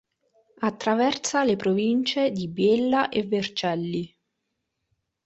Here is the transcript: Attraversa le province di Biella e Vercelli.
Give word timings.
Attraversa 0.63 1.43
le 1.45 1.55
province 1.57 2.31
di 2.31 2.47
Biella 2.47 3.09
e 3.09 3.21
Vercelli. 3.21 4.11